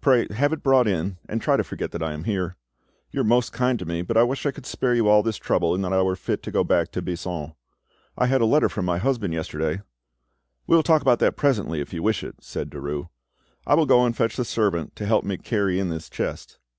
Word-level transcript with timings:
Pray 0.00 0.26
have 0.30 0.50
it 0.54 0.62
brought 0.62 0.88
in, 0.88 1.18
and 1.28 1.42
try 1.42 1.54
to 1.54 1.62
forget 1.62 1.90
that 1.90 2.02
I 2.02 2.14
am 2.14 2.24
here. 2.24 2.56
You 3.10 3.20
are 3.20 3.24
most 3.24 3.52
kind 3.52 3.78
to 3.78 3.84
me, 3.84 4.00
but 4.00 4.16
I 4.16 4.22
wish 4.22 4.46
I 4.46 4.50
could 4.50 4.64
spare 4.64 4.94
you 4.94 5.08
all 5.10 5.22
this 5.22 5.36
trouble 5.36 5.74
and 5.74 5.84
that 5.84 5.92
I 5.92 6.00
were 6.00 6.16
fit 6.16 6.42
to 6.44 6.50
go 6.50 6.64
back 6.64 6.90
to 6.92 7.02
Buisson. 7.02 7.52
I 8.16 8.28
had 8.28 8.40
a 8.40 8.46
letter 8.46 8.70
from 8.70 8.86
my 8.86 8.96
husband 8.96 9.34
yesterday——" 9.34 9.82
"We 10.66 10.74
will 10.74 10.82
talk 10.82 11.02
about 11.02 11.18
that 11.18 11.36
presently, 11.36 11.82
if 11.82 11.92
you 11.92 12.02
wish 12.02 12.24
it," 12.24 12.36
said 12.40 12.70
Derues. 12.70 13.10
"I 13.66 13.74
will 13.74 13.84
go 13.84 14.06
and 14.06 14.16
fetch 14.16 14.36
the 14.36 14.44
servant 14.46 14.96
to 14.96 15.04
help 15.04 15.22
me 15.22 15.36
to 15.36 15.42
carry 15.42 15.78
in 15.78 15.90
this 15.90 16.08
chest. 16.08 16.60